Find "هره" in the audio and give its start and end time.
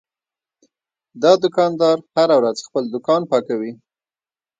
2.17-2.35